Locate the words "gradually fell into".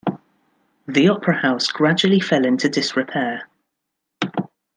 1.67-2.67